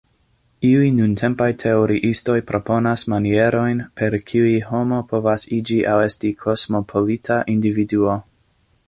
Iuj 0.67 0.85
nuntempaj 0.99 1.49
teoriistoj 1.63 2.37
proponas 2.51 3.03
manierojn, 3.15 3.83
per 4.01 4.17
kiuj 4.31 4.55
homo 4.71 5.03
povas 5.13 5.47
iĝi 5.59 5.79
aŭ 5.93 5.99
esti 6.07 6.33
kosmopolita 6.47 7.39
individuo. 7.59 8.19